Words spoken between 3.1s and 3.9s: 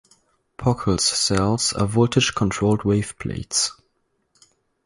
plates.